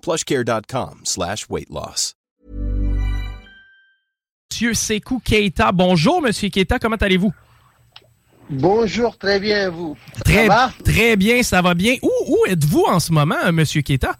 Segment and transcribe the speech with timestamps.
[0.00, 2.14] plushcare.com slash weight loss.
[4.50, 5.72] Monsieur Sekou Keita.
[5.72, 7.32] Bonjour, Monsieur Keita, comment allez-vous?
[8.50, 9.96] Bonjour, très bien, vous.
[10.24, 10.72] Très, ça va?
[10.84, 11.96] très bien, ça va bien.
[12.02, 14.16] Où, où êtes-vous en ce moment, Monsieur Keita?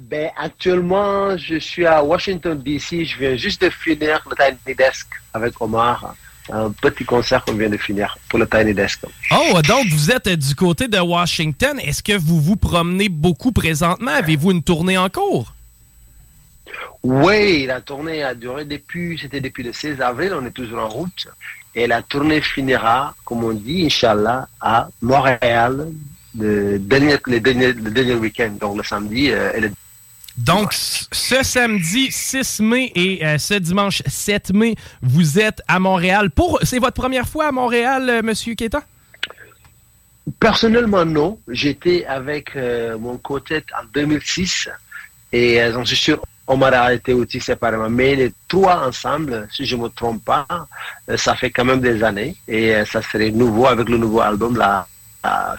[0.00, 3.04] Ben, actuellement, je suis à Washington, D.C.
[3.04, 6.14] Je viens juste de finir le Tiny Desk avec Omar.
[6.50, 9.00] Un petit concert qu'on vient de finir pour le Tiny Desk.
[9.30, 11.78] Oh, donc vous êtes du côté de Washington.
[11.78, 14.10] Est-ce que vous vous promenez beaucoup présentement?
[14.10, 15.54] Avez-vous une tournée en cours?
[17.02, 20.88] Oui, la tournée a duré depuis, c'était depuis le 16 avril, on est toujours en
[20.88, 21.26] route.
[21.74, 25.88] Et la tournée finira, comme on dit, Inch'Allah, à Montréal,
[26.38, 29.72] le dernier, le dernier, le dernier week-end, donc le samedi euh, et le
[30.36, 36.30] Donc, ce samedi 6 mai et euh, ce dimanche 7 mai, vous êtes à Montréal.
[36.30, 38.82] Pour, c'est votre première fois à Montréal, euh, Monsieur Keita?
[40.38, 41.38] Personnellement, non.
[41.48, 44.68] J'étais avec euh, mon côté en 2006
[45.32, 47.90] et euh, j'en suis sûr, Omar a été aussi séparément.
[47.90, 50.46] Mais les trois ensemble, si je ne me trompe pas,
[51.08, 54.56] euh, ça fait quand même des années et ça serait nouveau avec le nouveau album,
[54.56, 54.86] là.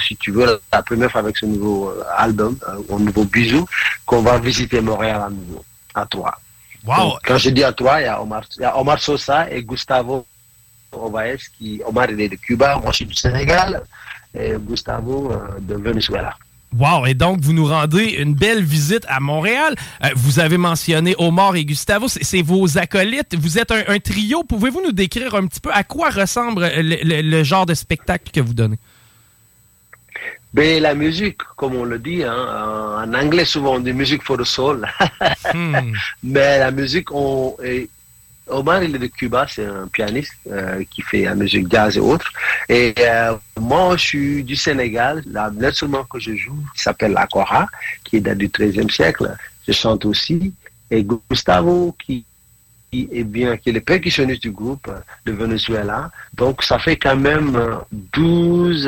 [0.05, 3.65] Si tu veux, la première fois avec ce nouveau euh, album, euh, un nouveau bisou,
[4.05, 5.63] qu'on va visiter Montréal à nouveau,
[5.95, 6.37] à toi.
[6.85, 6.97] Wow!
[6.97, 9.49] Donc, quand je dis à toi, il y a Omar, il y a Omar Sosa
[9.49, 10.25] et Gustavo
[10.91, 13.81] Ovaes, qui, Omar il est de Cuba, moi je suis du Sénégal,
[14.37, 16.35] et Gustavo euh, de Venezuela.
[16.75, 17.05] Wow!
[17.05, 19.75] Et donc, vous nous rendez une belle visite à Montréal.
[20.03, 23.35] Euh, vous avez mentionné Omar et Gustavo, c'est, c'est vos acolytes.
[23.37, 24.43] Vous êtes un, un trio.
[24.43, 28.31] Pouvez-vous nous décrire un petit peu à quoi ressemble le, le- le genre de spectacle
[28.33, 28.79] que vous donnez?
[30.53, 34.37] Mais la musique, comme on le dit, hein, en anglais souvent on dit musique for
[34.37, 34.87] the soul,
[35.53, 35.93] Hmm.
[36.23, 37.89] mais la musique, on, et
[38.47, 41.99] Omar il est de Cuba, c'est un pianiste euh, qui fait la musique jazz et
[41.99, 42.31] autres.
[42.69, 47.67] Et euh, moi je suis du Sénégal, l'instrument que je joue qui s'appelle la kora,
[48.03, 49.35] qui date du XIIIe siècle,
[49.67, 50.53] je chante aussi.
[50.91, 52.25] Et Gustavo qui
[52.93, 54.87] qui est bien, qui est le percussionniste du groupe
[55.25, 56.11] de Venezuela.
[56.35, 58.87] Donc, ça fait quand même euh, 12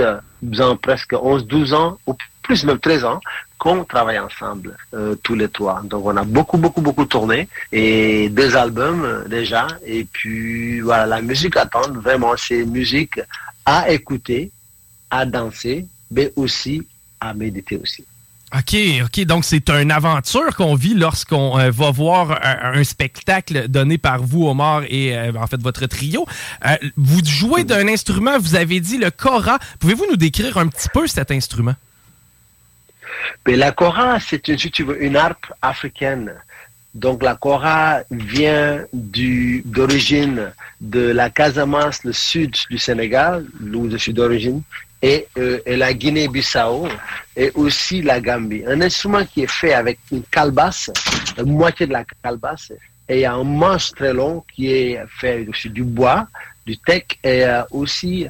[0.82, 3.20] presque 11, 12 ans, ou plus même 13 ans,
[3.58, 5.82] qu'on travaille ensemble, euh, tous les trois.
[5.84, 9.68] Donc, on a beaucoup, beaucoup, beaucoup tourné et deux albums euh, déjà.
[9.86, 13.20] Et puis, voilà, la musique attend, vraiment, c'est musique
[13.66, 14.52] à écouter,
[15.10, 16.86] à danser, mais aussi
[17.20, 18.06] à méditer aussi.
[18.54, 19.26] OK, OK.
[19.26, 24.22] Donc, c'est une aventure qu'on vit lorsqu'on euh, va voir un, un spectacle donné par
[24.22, 26.26] vous, Omar, et euh, en fait votre trio.
[26.66, 29.58] Euh, vous jouez d'un instrument, vous avez dit le kora.
[29.80, 31.76] Pouvez-vous nous décrire un petit peu cet instrument?
[33.48, 36.34] Mais la kora, c'est une, si tu veux, une harpe africaine.
[36.94, 43.98] Donc la kora vient du, d'origine de la Casamance, le sud du Sénégal, où je
[43.98, 44.62] suis d'origine,
[45.06, 46.88] et, euh, et la Guinée-Bissau,
[47.38, 48.64] et aussi la Gambie.
[48.68, 50.90] Un instrument qui est fait avec une calebasse,
[51.38, 52.74] la moitié de la calebasse,
[53.08, 56.28] et un manche très long qui est fait aussi du bois,
[56.66, 58.28] du teck, et euh, aussi,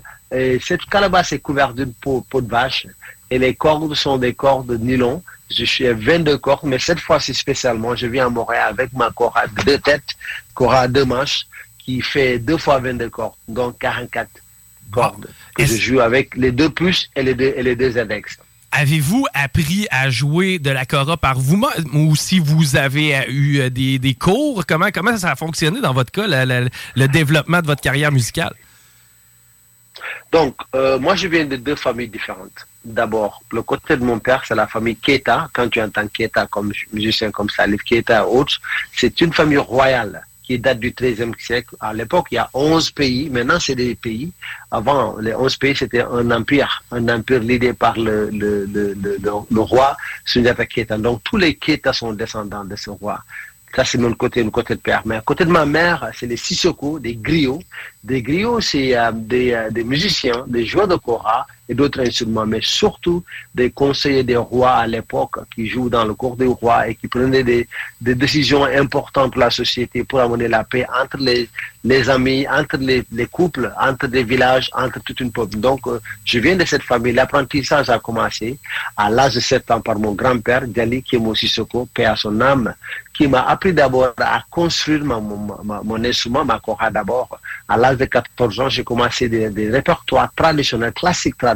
[0.61, 2.87] cette calebasse est couverte d'une peau, de vache,
[3.31, 5.23] et les cordes sont des cordes de nylon.
[5.49, 9.11] Je suis à 22 cordes, mais cette fois-ci spécialement, je viens à Montréal avec ma
[9.11, 10.11] corde à deux têtes,
[10.53, 11.45] corde à deux manches,
[11.77, 14.27] qui fait deux fois 22 cordes, donc 44
[14.91, 18.37] cordes, que je joue avec les deux plus et les deux, et les deux index.
[18.71, 23.69] Avez-vous appris à jouer de la kora par vous-même ou si vous avez eu euh,
[23.69, 24.65] des, des cours?
[24.65, 26.61] Comment, comment ça a fonctionné dans votre cas, la- la-
[26.95, 28.53] le développement de votre carrière musicale?
[30.31, 32.67] Donc, euh, moi, je viens de deux familles différentes.
[32.83, 35.47] D'abord, le côté de mon père, c'est la famille Keita.
[35.53, 38.59] Quand tu entends Keita comme musicien comme Salif Keita et autres,
[38.95, 41.75] c'est une famille royale qui date du XIIIe siècle.
[41.79, 43.29] À l'époque, il y a 11 pays.
[43.29, 44.31] Maintenant, c'est des pays.
[44.71, 46.83] Avant, les 11 pays, c'était un empire.
[46.91, 50.97] Un empire l'idée par le, le, le, le, le- le roi Sundiata Keita.
[50.97, 53.19] Donc, tous les Keita sont descendants de ce roi.
[53.75, 55.01] Ça, c'est mon côté, mon côté de père.
[55.05, 57.61] Mais à côté de ma mère, c'est les Sissoko, des griots.
[58.03, 62.45] Des griots, c'est euh, des, euh, des, musiciens, des joueurs de kora et d'autres instruments,
[62.45, 63.23] mais surtout
[63.53, 67.07] des conseillers des rois à l'époque qui jouent dans le cours des rois et qui
[67.07, 67.67] prenaient des,
[68.01, 73.25] décisions importantes pour la société, pour amener la paix entre les, amis, entre les, les
[73.25, 75.57] couples, entre des villages, entre toute une peuple.
[75.57, 77.13] Donc, euh, je viens de cette famille.
[77.13, 78.59] L'apprentissage a commencé
[78.95, 82.73] à l'âge de 7 ans par mon grand-père, Djali Kemo Sissoko, paix à son âme,
[83.15, 87.39] qui m'a appris d'abord à construire mon instrument, ma kora d'abord.
[87.67, 91.54] À l'âge de 14 ans, j'ai commencé des, des, répertoires traditionnels, classiques traditionnels,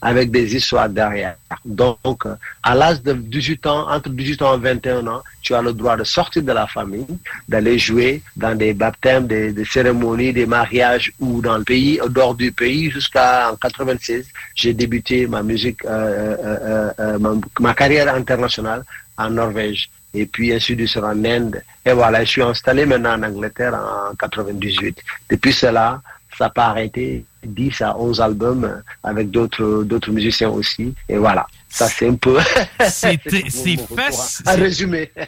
[0.00, 1.36] avec des histoires derrière.
[1.64, 2.24] Donc,
[2.62, 5.96] à l'âge de 18 ans, entre 18 ans et 21 ans, tu as le droit
[5.96, 7.06] de sortir de la famille,
[7.48, 12.34] d'aller jouer dans des baptêmes, des, cérémonies, des mariages ou dans le pays, au dehors
[12.34, 14.26] du pays, jusqu'à 96.
[14.54, 18.82] J'ai débuté ma musique, euh, euh, euh, ma, carrière internationale
[19.16, 21.62] en Norvège et puis ensuite sur en Inde.
[21.84, 25.02] Et voilà, je suis installé maintenant en Angleterre en 98.
[25.30, 26.00] Depuis cela,
[26.38, 30.94] ça n'a pas arrêté, 10 à 11 albums avec d'autres d'autres musiciens aussi.
[31.08, 32.38] Et voilà, ça c'est un peu...
[32.88, 33.18] C'est.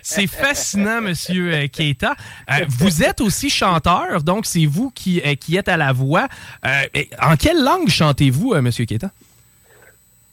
[0.03, 2.15] C'est fascinant, Monsieur Keita.
[2.51, 6.29] Euh, vous êtes aussi chanteur, donc c'est vous qui, euh, qui êtes à la voix.
[6.65, 9.11] Euh, en quelle langue chantez-vous, euh, Monsieur Keita?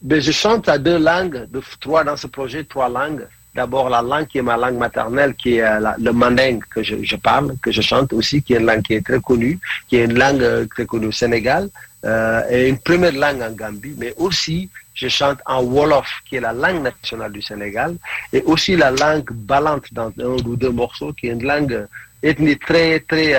[0.02, 3.28] Ben, je chante à deux langues, de, trois dans ce projet, trois langues
[3.58, 7.16] d'abord la langue qui est ma langue maternelle, qui est euh, le mandingue que je,
[7.16, 10.06] parle, que je chante aussi, qui est une langue qui est très connue, qui est
[10.06, 11.64] une langue euh, très connue au Sénégal,
[12.06, 16.44] euh, et une première langue en Gambie, mais aussi je chante en Wolof, qui est
[16.50, 17.92] la langue nationale du Sénégal,
[18.32, 21.88] et aussi la langue balante dans un ou deux morceaux, qui est une langue
[22.22, 23.34] ethnie très, très,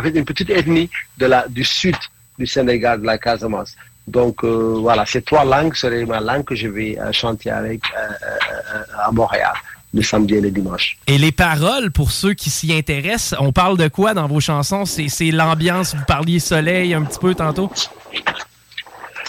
[0.00, 0.88] avec une petite ethnie
[1.18, 1.96] de la, du sud
[2.38, 3.74] du Sénégal, de la Casamance.
[4.08, 7.82] Donc euh, voilà, ces trois langues seraient ma langue que je vais euh, chanter avec
[7.96, 9.52] euh, à Montréal
[9.94, 10.96] le samedi et le dimanche.
[11.06, 14.86] Et les paroles, pour ceux qui s'y intéressent, on parle de quoi dans vos chansons?
[14.86, 17.70] C'est l'ambiance, vous parliez soleil un petit peu tantôt?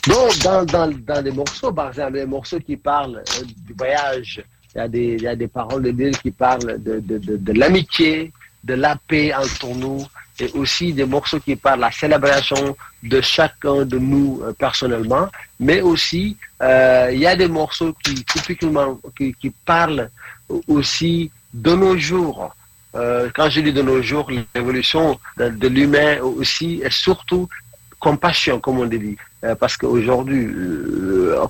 [0.07, 3.21] Donc, dans, dans, dans les morceaux, par exemple, les morceaux qui parlent
[3.67, 4.41] du voyage,
[4.73, 7.17] il y, a des, il y a des paroles de Dieu qui parlent de, de,
[7.17, 8.31] de, de l'amitié,
[8.63, 10.05] de la paix entre nous,
[10.39, 15.29] et aussi des morceaux qui parlent de la célébration de chacun de nous euh, personnellement,
[15.59, 20.09] mais aussi euh, il y a des morceaux qui typiquement qui, parlent
[20.67, 22.55] aussi de nos jours.
[22.95, 27.47] Euh, quand je dis de nos jours, l'évolution de, l'humain aussi et surtout
[27.99, 29.17] compassion, comme on dit.
[29.59, 30.47] Parce qu'aujourd'hui,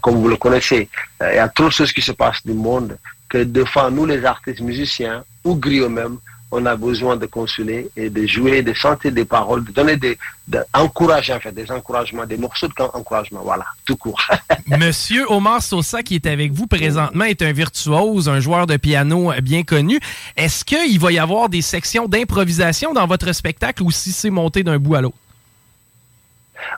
[0.01, 0.89] comme vous le connaissez,
[1.21, 2.97] il y a trop de choses qui se passent du monde
[3.29, 6.17] que des fois, nous les artistes musiciens, ou griots même,
[6.55, 10.19] on a besoin de consoler et de jouer, de chanter des paroles, de donner des,
[10.47, 14.21] des encouragements, des morceaux d'encouragement, voilà, tout court.
[14.67, 19.33] Monsieur Omar Sosa qui est avec vous présentement est un virtuose, un joueur de piano
[19.41, 19.99] bien connu.
[20.37, 24.61] Est-ce qu'il va y avoir des sections d'improvisation dans votre spectacle ou si c'est monté
[24.61, 25.17] d'un bout à l'autre?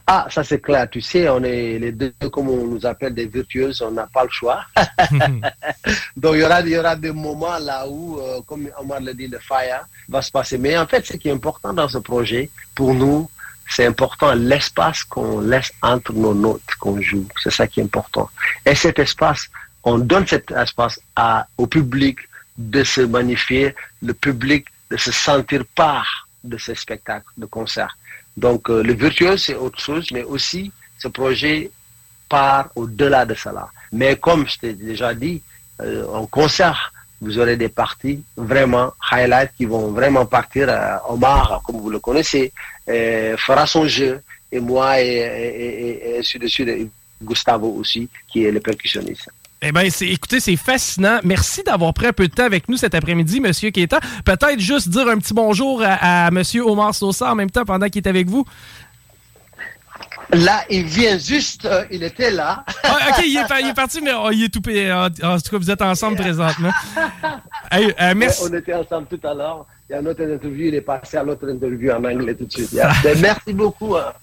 [0.08, 0.90] Ah, ça c'est clair.
[0.90, 4.24] Tu sais, on est les deux, comme on nous appelle des virtueuses, on n'a pas
[4.24, 4.66] le choix.
[6.18, 9.14] Donc il y aura, il y aura des moments là où, euh, comme Omar l'a
[9.14, 10.58] dit, le fire va se passer.
[10.58, 13.30] Mais en fait, ce qui est important dans ce projet, pour nous,
[13.70, 17.28] c'est important l'espace qu'on laisse entre nos notes qu'on joue.
[17.42, 18.30] C'est ça qui est important.
[18.66, 19.48] Et cet espace,
[19.84, 22.20] on donne cet espace à, au public
[22.58, 27.98] de se magnifier, le public de se sentir part de ce spectacle, de concert.
[28.38, 31.72] Donc, euh, le virtuose, c'est autre chose, mais aussi, ce projet
[32.28, 33.70] part au-delà de cela.
[33.92, 35.42] Mais comme je t'ai déjà dit,
[35.82, 40.68] euh, en concert, vous aurez des parties vraiment highlight qui vont vraiment partir.
[40.70, 42.52] Euh, Omar, comme vous le connaissez,
[42.88, 46.90] fera son jeu, et moi, et, et, et, et dessus,
[47.22, 49.30] Gustavo aussi, qui est le percussionniste.
[49.62, 51.20] Eh bien, écoutez, c'est fascinant.
[51.24, 54.00] Merci d'avoir pris un peu de temps avec nous cet après-midi, Monsieur Keita.
[54.24, 57.88] Peut-être juste dire un petit bonjour à, à Monsieur Omar Sosa en même temps pendant
[57.88, 58.46] qu'il est avec vous.
[60.34, 62.64] Là, il vient juste, euh, il était là.
[62.84, 65.52] ah, ok, il est, il est, parti, mais oh, il est tout En, en tout
[65.52, 66.72] cas, vous êtes ensemble présentement.
[67.72, 68.44] hey, euh, merci.
[68.50, 69.66] On était ensemble tout à l'heure.
[69.88, 72.46] Il y a une autre interview, il est passé à l'autre interview en anglais tout
[72.46, 72.76] de suite.
[73.22, 73.96] merci beaucoup.
[73.96, 74.14] Hein.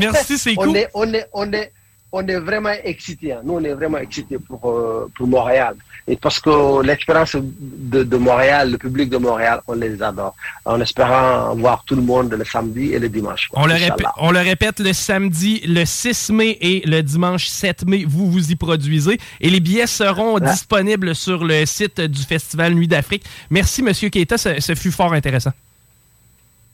[0.00, 0.68] merci, c'est cool.
[0.68, 1.72] On est, on est, on est,
[2.12, 3.32] on est vraiment excités.
[3.32, 3.40] Hein.
[3.44, 5.76] Nous, on est vraiment excités pour, euh, pour Montréal.
[6.08, 10.34] Et parce que l'expérience de, de, Montréal, le public de Montréal, on les adore.
[10.64, 13.48] En espérant voir tout le monde le samedi et le dimanche.
[13.52, 17.86] On le, répète, on le répète, le samedi, le 6 mai et le dimanche 7
[17.86, 19.18] mai, vous vous y produisez.
[19.40, 20.50] Et les billets seront ah.
[20.50, 23.24] disponibles sur le site du Festival Nuit d'Afrique.
[23.50, 24.36] Merci, Monsieur Keita.
[24.36, 25.52] Ce, ce fut fort intéressant.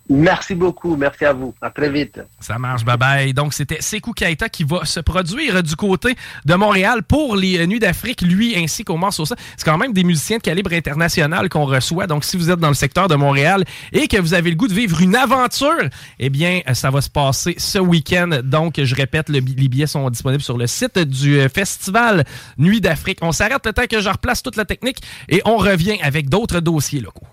[0.09, 0.97] Merci beaucoup.
[0.97, 1.55] Merci à vous.
[1.61, 2.21] À très vite.
[2.39, 2.85] Ça marche.
[2.85, 3.35] Bye bye.
[3.35, 7.81] Donc, c'était Sekou Kaita qui va se produire du côté de Montréal pour les Nuits
[7.81, 9.35] d'Afrique, lui ainsi qu'Omar Sosa.
[9.57, 12.07] C'est quand même des musiciens de calibre international qu'on reçoit.
[12.07, 14.69] Donc, si vous êtes dans le secteur de Montréal et que vous avez le goût
[14.69, 15.89] de vivre une aventure,
[16.21, 18.31] eh bien, ça va se passer ce week-end.
[18.45, 22.25] Donc, je répète, les billets sont disponibles sur le site du festival
[22.59, 23.19] Nuits d'Afrique.
[23.23, 24.99] On s'arrête le temps que je replace toute la technique
[25.29, 27.27] et on revient avec d'autres dossiers locaux.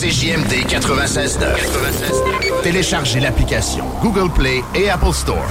[0.00, 2.62] CJMD 96.9.
[2.62, 5.44] Téléchargez l'application Google Play et Apple Store.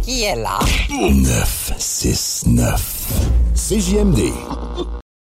[0.00, 0.58] Qui est là?
[0.88, 2.80] 969.
[3.54, 4.32] CJMD